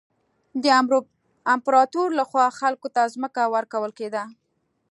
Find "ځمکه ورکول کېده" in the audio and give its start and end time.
3.13-4.23